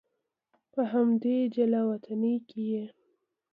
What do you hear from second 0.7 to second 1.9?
په همدې جلا